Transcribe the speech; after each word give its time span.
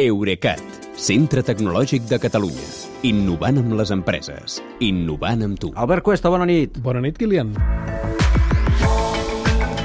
Eurecat, 0.00 0.62
centre 0.96 1.42
tecnològic 1.44 2.06
de 2.08 2.16
Catalunya. 2.16 2.62
Innovant 3.04 3.58
amb 3.60 3.74
les 3.76 3.90
empreses. 3.92 4.54
Innovant 4.80 5.44
amb 5.44 5.58
tu. 5.60 5.68
Albert 5.76 6.06
Cuesta, 6.06 6.30
bona 6.32 6.46
nit. 6.48 6.78
Bona 6.80 7.02
nit, 7.04 7.18
Kilian. 7.20 7.52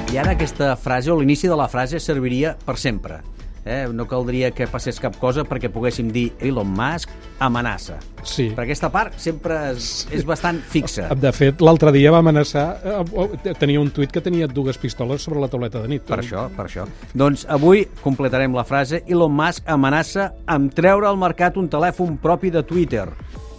I 0.07 0.15
ara 0.15 0.31
aquesta 0.31 0.78
frase, 0.79 1.12
o 1.12 1.20
l'inici 1.20 1.51
de 1.51 1.57
la 1.59 1.67
frase, 1.67 1.99
serviria 1.99 2.55
per 2.55 2.78
sempre. 2.79 3.20
Eh? 3.67 3.81
No 3.91 4.05
caldria 4.07 4.49
que 4.55 4.67
passés 4.71 4.99
cap 5.03 5.17
cosa 5.19 5.43
perquè 5.43 5.67
poguéssim 5.73 6.07
dir 6.13 6.29
Elon 6.39 6.69
Musk 6.71 7.12
amenaça. 7.44 7.97
Sí. 8.24 8.49
Per 8.55 8.63
aquesta 8.63 8.89
part 8.93 9.17
sempre 9.19 9.57
és, 9.74 10.07
és 10.15 10.24
bastant 10.28 10.60
fixa. 10.63 11.10
De 11.28 11.31
fet, 11.35 11.62
l'altre 11.62 11.92
dia 11.96 12.11
va 12.15 12.21
amenaçar... 12.24 12.65
eh, 12.83 13.53
Tenia 13.60 13.81
un 13.81 13.92
tuit 13.92 14.11
que 14.13 14.24
tenia 14.24 14.47
dues 14.47 14.79
pistoles 14.79 15.24
sobre 15.28 15.42
la 15.43 15.49
tauleta 15.51 15.81
de 15.83 15.92
nit. 15.92 16.05
Per 16.07 16.20
això, 16.21 16.48
per 16.55 16.67
això. 16.70 16.88
Doncs 17.17 17.45
avui 17.52 17.85
completarem 18.03 18.55
la 18.55 18.63
frase 18.67 19.03
Elon 19.07 19.34
Musk 19.35 19.67
amenaça 19.70 20.31
amb 20.47 20.73
treure 20.77 21.09
al 21.09 21.20
mercat 21.20 21.57
un 21.59 21.67
telèfon 21.70 22.17
propi 22.21 22.53
de 22.53 22.63
Twitter. 22.63 23.07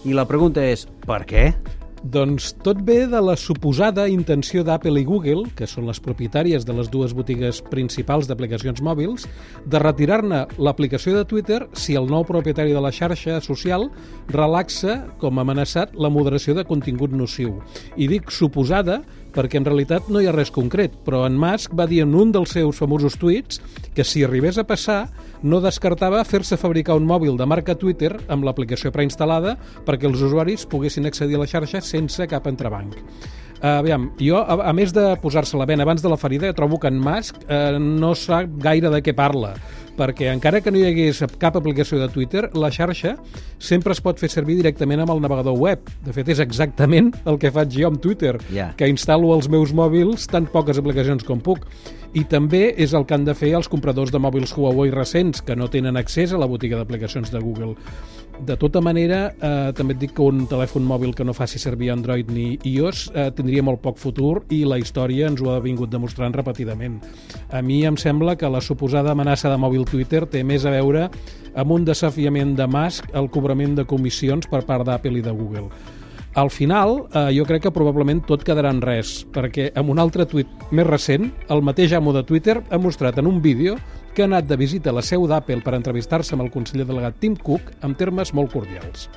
I 0.08 0.14
la 0.14 0.24
pregunta 0.30 0.62
és, 0.64 0.86
per 1.04 1.24
què? 1.28 1.50
Doncs 2.04 2.52
tot 2.62 2.78
ve 2.86 3.08
de 3.10 3.18
la 3.18 3.34
suposada 3.34 4.04
intenció 4.08 4.62
d'Apple 4.62 5.00
i 5.00 5.06
Google, 5.06 5.48
que 5.58 5.66
són 5.66 5.88
les 5.88 5.98
propietàries 5.98 6.62
de 6.64 6.76
les 6.76 6.86
dues 6.92 7.10
botigues 7.16 7.58
principals 7.72 8.28
d'aplicacions 8.30 8.78
mòbils, 8.86 9.26
de 9.66 9.80
retirar-ne 9.82 10.44
l'aplicació 10.62 11.16
de 11.16 11.24
Twitter 11.26 11.64
si 11.74 11.96
el 11.98 12.06
nou 12.06 12.22
propietari 12.28 12.76
de 12.76 12.82
la 12.84 12.92
xarxa 12.94 13.40
social 13.42 13.88
relaxa, 14.30 15.00
com 15.18 15.42
amenaçat, 15.42 15.96
la 15.98 16.10
moderació 16.10 16.54
de 16.54 16.64
contingut 16.68 17.10
nociu. 17.10 17.58
I 17.96 18.06
dic 18.06 18.30
suposada 18.30 19.00
perquè 19.34 19.60
en 19.60 19.66
realitat 19.68 20.08
no 20.12 20.22
hi 20.22 20.28
ha 20.28 20.34
res 20.34 20.52
concret, 20.54 20.94
però 21.06 21.24
en 21.28 21.38
Musk 21.38 21.74
va 21.78 21.88
dir 21.90 22.02
en 22.04 22.14
un 22.18 22.32
dels 22.34 22.54
seus 22.56 22.78
famosos 22.80 23.18
tuits 23.20 23.62
que 23.94 24.06
si 24.06 24.24
arribés 24.24 24.58
a 24.58 24.66
passar 24.68 25.00
no 25.42 25.62
descartava 25.62 26.24
fer-se 26.26 26.58
fabricar 26.58 26.96
un 26.98 27.06
mòbil 27.06 27.36
de 27.38 27.46
marca 27.46 27.76
Twitter 27.78 28.14
amb 28.28 28.46
l'aplicació 28.46 28.92
preinstal·lada 28.94 29.56
perquè 29.86 30.08
els 30.10 30.22
usuaris 30.22 30.66
poguessin 30.66 31.06
accedir 31.06 31.38
a 31.38 31.44
la 31.44 31.50
xarxa 31.50 31.82
sense 31.84 32.26
cap 32.30 32.48
entrebanc. 32.50 32.98
Uh, 33.58 33.80
aviam, 33.80 34.04
jo, 34.22 34.38
a, 34.38 34.54
a 34.70 34.72
més 34.76 34.92
de 34.94 35.02
posar-se 35.18 35.58
la 35.58 35.66
vena 35.66 35.82
abans 35.82 36.02
de 36.02 36.10
la 36.10 36.18
ferida, 36.20 36.52
trobo 36.54 36.78
que 36.78 36.92
en 36.92 37.00
Musk 37.02 37.40
uh, 37.42 37.74
no 37.82 38.12
sap 38.14 38.52
gaire 38.62 38.92
de 38.92 39.00
què 39.02 39.16
parla 39.18 39.56
perquè 39.98 40.30
encara 40.32 40.60
que 40.62 40.70
no 40.70 40.78
hi 40.78 40.86
hagués 40.88 41.24
cap 41.42 41.58
aplicació 41.58 41.98
de 42.00 42.08
Twitter, 42.14 42.46
la 42.54 42.70
xarxa 42.74 43.16
sempre 43.58 43.92
es 43.96 44.00
pot 44.04 44.20
fer 44.22 44.30
servir 44.30 44.56
directament 44.60 45.02
amb 45.02 45.12
el 45.16 45.22
navegador 45.24 45.58
web. 45.58 45.90
De 46.06 46.14
fet, 46.14 46.30
és 46.30 46.42
exactament 46.44 47.10
el 47.26 47.38
que 47.42 47.50
faig 47.54 47.74
jo 47.74 47.90
amb 47.90 48.00
Twitter, 48.02 48.36
Ja. 48.54 48.72
que 48.76 48.88
instal·lo 48.88 49.34
als 49.34 49.48
meus 49.50 49.74
mòbils 49.74 50.28
tan 50.30 50.46
poques 50.46 50.78
aplicacions 50.78 51.24
com 51.24 51.40
puc. 51.40 51.66
I 52.14 52.24
també 52.24 52.72
és 52.78 52.94
el 52.96 53.04
que 53.04 53.14
han 53.14 53.26
de 53.26 53.34
fer 53.36 53.52
els 53.54 53.68
compradors 53.68 54.10
de 54.10 54.18
mòbils 54.18 54.54
Huawei 54.56 54.90
recents, 54.90 55.42
que 55.42 55.56
no 55.56 55.68
tenen 55.68 55.96
accés 55.96 56.32
a 56.32 56.38
la 56.38 56.46
botiga 56.46 56.78
d'aplicacions 56.78 57.30
de 57.30 57.38
Google. 57.42 57.74
De 58.38 58.54
tota 58.56 58.80
manera, 58.80 59.34
eh, 59.42 59.72
també 59.74 59.94
et 59.96 59.98
dic 59.98 60.12
que 60.14 60.22
un 60.22 60.44
telèfon 60.46 60.84
mòbil 60.86 61.12
que 61.14 61.24
no 61.26 61.34
faci 61.34 61.58
servir 61.58 61.90
Android 61.90 62.28
ni 62.30 62.52
iOS 62.70 63.10
eh, 63.12 63.30
tindria 63.34 63.64
molt 63.66 63.80
poc 63.82 63.98
futur 63.98 64.44
i 64.54 64.60
la 64.64 64.78
història 64.78 65.26
ens 65.26 65.42
ho 65.42 65.50
ha 65.50 65.58
vingut 65.60 65.90
demostrant 65.90 66.32
repetidament. 66.36 67.00
A 67.50 67.62
mi 67.62 67.80
em 67.84 67.96
sembla 67.98 68.36
que 68.38 68.48
la 68.48 68.60
suposada 68.62 69.10
amenaça 69.10 69.50
de 69.50 69.58
mòbil 69.58 69.84
Twitter 69.90 70.24
té 70.30 70.44
més 70.44 70.64
a 70.64 70.72
veure 70.74 71.08
amb 71.58 71.72
un 71.74 71.84
desafiament 71.84 72.54
de 72.58 72.66
Musk 72.70 73.14
al 73.16 73.30
cobrament 73.32 73.74
de 73.78 73.86
comissions 73.88 74.46
per 74.50 74.64
part 74.68 74.86
d'Apple 74.86 75.18
i 75.18 75.24
de 75.24 75.34
Google. 75.34 75.68
Al 76.38 76.50
final, 76.50 77.08
eh, 77.12 77.32
jo 77.34 77.44
crec 77.48 77.64
que 77.64 77.74
probablement 77.74 78.20
tot 78.28 78.44
quedarà 78.46 78.70
en 78.70 78.82
res, 78.84 79.24
perquè 79.34 79.72
amb 79.74 79.90
un 79.90 79.98
altre 79.98 80.26
tuit 80.28 80.46
més 80.70 80.86
recent, 80.86 81.32
el 81.50 81.64
mateix 81.66 81.96
amo 81.96 82.12
de 82.14 82.22
Twitter 82.22 82.60
ha 82.70 82.78
mostrat 82.78 83.18
en 83.18 83.26
un 83.26 83.42
vídeo 83.42 83.74
que 84.14 84.22
ha 84.22 84.28
anat 84.30 84.46
de 84.46 84.56
visita 84.56 84.90
a 84.90 84.92
la 84.92 85.02
seu 85.02 85.26
d'Apple 85.26 85.64
per 85.64 85.74
entrevistar-se 85.74 86.36
amb 86.36 86.46
el 86.46 86.52
conseller 86.54 86.86
delegat 86.86 87.18
Tim 87.18 87.34
Cook 87.36 87.72
en 87.82 87.94
termes 87.94 88.34
molt 88.34 88.52
cordials. 88.52 89.08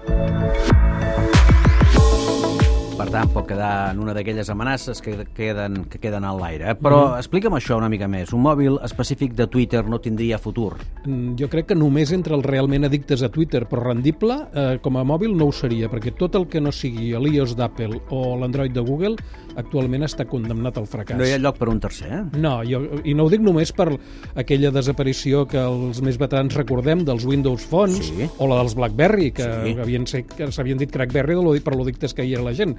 Per 3.02 3.10
tant, 3.10 3.32
pot 3.34 3.48
quedar 3.50 3.96
en 3.96 4.00
una 4.04 4.14
d'aquelles 4.14 4.46
amenaces 4.54 5.00
que 5.02 5.24
queden, 5.34 5.86
que 5.90 5.98
queden 5.98 6.22
a 6.28 6.36
l'aire. 6.38 6.68
Eh? 6.70 6.75
Però 6.78 7.16
explica'm 7.18 7.56
això 7.58 7.80
una 7.80 7.88
mica 7.90 8.06
més. 8.08 8.30
Un 8.38 8.44
mòbil 8.46 8.75
específic 8.86 9.34
de 9.34 9.48
Twitter 9.50 9.81
no 9.90 9.98
tindria 9.98 10.38
futur. 10.38 10.75
Mm, 11.08 11.31
Jo 11.42 11.48
crec 11.50 11.72
que 11.72 11.75
només 11.75 12.12
entre 12.14 12.36
els 12.38 12.46
realment 12.46 12.86
addictes 12.86 13.24
a 13.25 13.30
Twitter, 13.34 13.64
però 13.66 13.88
rendible, 13.88 14.36
eh, 14.53 14.78
com 14.84 14.98
a 14.98 15.03
mòbil 15.03 15.34
no 15.36 15.48
ho 15.50 15.52
seria, 15.52 15.90
perquè 15.90 16.14
tot 16.16 16.36
el 16.38 16.46
que 16.48 16.62
no 16.62 16.72
sigui 16.72 17.09
l'iOS 17.18 17.56
d'Apple 17.58 18.02
o 18.12 18.38
l'Android 18.38 18.72
de 18.75 18.81
Google 18.86 19.16
actualment 19.56 20.04
està 20.06 20.28
condemnat 20.30 20.78
al 20.78 20.86
fracàs. 20.86 21.18
No 21.18 21.25
hi 21.25 21.34
ha 21.34 21.40
lloc 21.42 21.58
per 21.58 21.70
un 21.70 21.80
tercer, 21.80 22.12
eh? 22.14 22.22
No, 22.38 22.62
jo, 22.64 22.84
i 23.04 23.16
no 23.18 23.25
ho 23.25 23.30
dic 23.34 23.42
només 23.42 23.72
per 23.74 23.90
aquella 24.36 24.70
desaparició 24.70 25.48
que 25.48 25.58
els 25.58 26.04
més 26.06 26.20
veterans 26.22 26.54
recordem 26.56 27.04
dels 27.04 27.25
Windows 27.25 27.66
Phones 27.66 28.06
Sí. 28.14 28.30
o 28.38 28.48
la 28.48 28.58
dels 28.62 28.75
BlackBerry, 28.75 29.31
que 29.31 29.44
Sí. 29.66 30.52
s'havien 30.52 30.78
dit 30.78 30.92
Crackberry 30.92 31.59
per 31.62 31.75
lo 31.75 31.84
dictes 31.84 32.14
que 32.14 32.24
hi 32.24 32.34
era 32.34 32.44
la 32.44 32.54
gent. 32.54 32.78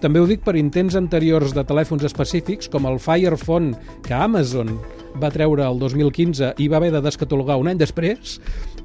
També 0.00 0.20
ho 0.20 0.26
dic 0.28 0.42
per 0.44 0.56
intents 0.58 0.96
anteriors 0.98 1.54
de 1.56 1.64
telèfons 1.66 2.04
específics, 2.08 2.70
com 2.72 2.88
el 2.90 3.00
Fire 3.02 3.36
Phone, 3.40 3.74
que 4.04 4.14
Amazon 4.16 4.78
va 5.20 5.30
treure 5.30 5.64
el 5.66 5.78
2015 5.78 6.54
i 6.58 6.68
va 6.68 6.78
haver 6.80 6.90
de 6.94 7.00
descatalogar 7.04 7.56
un 7.60 7.68
any 7.70 7.78
després, 7.78 8.38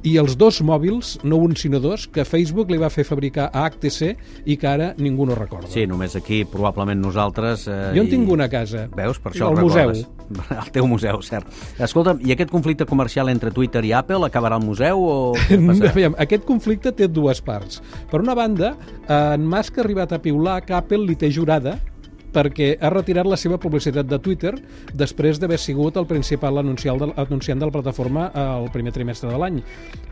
i 0.07 0.13
els 0.21 0.37
dos 0.39 0.61
mòbils, 0.63 1.17
no 1.27 1.35
un 1.43 1.55
sinó 1.59 1.79
dos, 1.83 2.05
que 2.07 2.23
Facebook 2.23 2.69
li 2.71 2.77
va 2.79 2.87
fer 2.93 3.03
fabricar 3.03 3.49
a 3.51 3.65
HTC 3.67 4.13
i 4.47 4.55
que 4.55 4.67
ara 4.69 4.93
ningú 4.97 5.25
no 5.27 5.35
recorda. 5.35 5.67
Sí, 5.73 5.83
només 5.89 6.15
aquí, 6.15 6.43
probablement 6.47 7.01
nosaltres... 7.03 7.65
Eh, 7.67 7.91
Jo 7.97 8.05
en 8.05 8.07
i- 8.07 8.13
tinc 8.13 8.29
una 8.31 8.45
a 8.47 8.49
casa. 8.53 8.85
Veus? 8.95 9.19
Per 9.19 9.33
això 9.33 9.49
Al 9.49 9.57
el 9.57 9.65
museu. 9.67 9.91
Al 10.61 10.69
teu 10.71 10.85
museu, 10.87 11.19
cert. 11.25 11.49
Escolta'm, 11.81 12.21
i 12.23 12.31
aquest 12.35 12.51
conflicte 12.53 12.85
comercial 12.85 13.27
entre 13.33 13.51
Twitter 13.51 13.81
i 13.89 13.91
Apple 13.97 14.21
acabarà 14.27 14.55
al 14.59 14.63
museu 14.63 15.01
o 15.01 15.15
què 15.35 15.57
passarà? 15.67 15.89
Aviam, 15.91 16.15
aquest 16.21 16.45
conflicte 16.47 16.93
té 16.95 17.07
dues 17.09 17.41
parts. 17.41 17.81
Per 18.11 18.21
una 18.21 18.35
banda, 18.37 18.75
en 19.09 19.47
Musk 19.49 19.79
ha 19.79 19.83
arribat 19.83 20.13
a 20.13 20.21
piular 20.21 20.61
que 20.63 20.77
Apple 20.77 21.01
li 21.09 21.17
té 21.19 21.31
jurada 21.33 21.79
perquè 22.33 22.75
ha 22.79 22.91
retirat 22.93 23.27
la 23.29 23.37
seva 23.39 23.59
publicitat 23.61 24.07
de 24.09 24.19
Twitter 24.19 24.53
després 24.93 25.39
d'haver 25.39 25.59
sigut 25.59 25.97
el 25.97 26.07
principal 26.09 26.61
anunciant 26.61 26.99
de, 26.99 27.65
la 27.65 27.71
plataforma 27.71 28.29
al 28.33 28.69
primer 28.73 28.93
trimestre 28.95 29.31
de 29.31 29.37
l'any. 29.39 29.61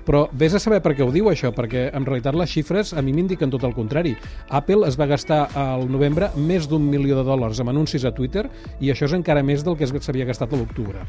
Però 0.07 0.28
vés 0.31 0.55
a 0.55 0.61
saber 0.63 0.81
per 0.83 0.95
què 0.95 1.03
ho 1.03 1.11
diu 1.11 1.29
això, 1.31 1.51
perquè 1.55 1.89
en 1.95 2.05
realitat 2.07 2.38
les 2.38 2.51
xifres 2.51 2.94
a 2.94 3.03
mi 3.03 3.13
m'indiquen 3.16 3.51
tot 3.51 3.66
el 3.67 3.75
contrari. 3.75 4.16
Apple 4.50 4.88
es 4.88 5.00
va 5.00 5.09
gastar 5.09 5.47
al 5.55 5.89
novembre 5.91 6.31
més 6.38 6.69
d'un 6.69 6.88
milió 6.88 7.19
de 7.19 7.28
dòlars 7.28 7.59
amb 7.59 7.75
anuncis 7.75 8.05
a 8.05 8.16
Twitter 8.16 8.47
i 8.79 8.94
això 8.94 9.09
és 9.09 9.17
encara 9.17 9.44
més 9.44 9.66
del 9.67 9.78
que 9.78 9.88
s'havia 9.88 10.28
gastat 10.29 10.53
a 10.53 10.59
l'octubre. 10.59 11.05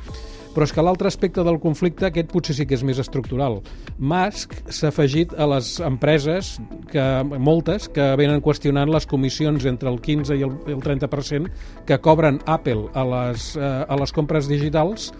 Però 0.59 0.67
és 0.67 0.73
que 0.75 0.83
l'altre 0.83 1.07
aspecte 1.07 1.45
del 1.47 1.61
conflicte, 1.63 2.09
aquest 2.09 2.33
potser 2.33 2.57
sí 2.59 2.65
que 2.67 2.75
és 2.75 2.81
més 2.83 2.99
estructural. 2.99 3.61
Musk 4.03 4.57
s'ha 4.75 4.89
afegit 4.91 5.31
a 5.39 5.47
les 5.53 5.69
empreses, 5.87 6.57
que, 6.91 7.05
moltes, 7.39 7.87
que 7.95 8.09
venen 8.19 8.43
qüestionant 8.43 8.91
les 8.91 9.07
comissions 9.07 9.69
entre 9.71 9.87
el 9.87 10.01
15 10.03 10.35
i 10.35 10.43
el, 10.43 10.57
el 10.75 10.83
30% 10.83 11.53
que 11.87 12.01
cobren 12.03 12.41
Apple 12.51 12.89
a 12.99 13.07
les, 13.07 13.53
eh, 13.55 13.71
a 13.87 14.01
les 14.03 14.15
compres 14.17 14.51
digitals 14.51 15.13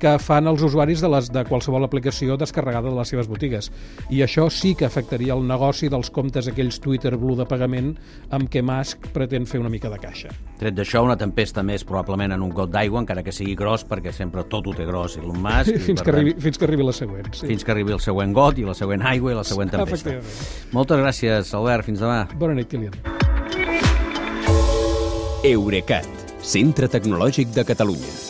que 0.00 0.14
fan 0.22 0.48
els 0.50 0.62
usuaris 0.64 1.02
de, 1.04 1.10
les, 1.12 1.28
de 1.32 1.44
qualsevol 1.48 1.84
aplicació 1.86 2.36
descarregada 2.40 2.88
de 2.90 2.96
les 2.96 3.12
seves 3.12 3.28
botigues. 3.30 3.70
I 4.10 4.22
això 4.24 4.48
sí 4.52 4.74
que 4.78 4.88
afectaria 4.88 5.36
el 5.36 5.44
negoci 5.46 5.90
dels 5.92 6.10
comptes 6.14 6.48
aquells 6.50 6.80
Twitter 6.82 7.14
Blue 7.20 7.36
de 7.38 7.46
pagament 7.48 7.92
amb 8.34 8.50
què 8.50 8.64
Musk 8.64 9.10
pretén 9.14 9.46
fer 9.46 9.60
una 9.62 9.72
mica 9.72 9.92
de 9.92 10.00
caixa. 10.00 10.32
Tret 10.60 10.76
d'això, 10.76 11.04
una 11.06 11.18
tempesta 11.20 11.64
més 11.66 11.84
probablement 11.86 12.34
en 12.36 12.44
un 12.46 12.54
got 12.56 12.72
d'aigua, 12.72 13.04
encara 13.04 13.24
que 13.26 13.34
sigui 13.34 13.54
gros, 13.58 13.84
perquè 13.88 14.14
sempre 14.16 14.46
tot 14.50 14.66
ho 14.66 14.74
té 14.76 14.88
gros, 14.88 15.18
Elon 15.20 15.40
Musk. 15.40 15.74
i, 15.74 15.78
fins, 15.90 16.00
que 16.00 16.10
tant, 16.10 16.16
arribi, 16.18 16.36
fins 16.40 16.58
que 16.58 16.68
arribi 16.68 16.88
la 16.88 16.96
següent. 16.96 17.30
Sí. 17.36 17.46
fins 17.52 17.64
que 17.66 17.74
arribi 17.76 17.96
el 17.96 18.02
següent 18.02 18.34
got 18.36 18.58
i 18.58 18.66
la 18.66 18.76
següent 18.78 19.04
aigua 19.12 19.34
i 19.34 19.38
la 19.38 19.46
següent 19.46 19.72
tempesta. 19.76 20.16
Efectivament. 20.16 20.74
Moltes 20.76 21.04
gràcies, 21.04 21.54
Albert. 21.58 21.88
Fins 21.90 22.02
demà. 22.02 22.24
Bona 22.40 22.56
nit, 22.58 22.70
Kilian. 22.70 22.96
Eurecat, 25.50 26.08
centre 26.44 26.88
tecnològic 26.92 27.54
de 27.56 27.64
Catalunya. 27.64 28.29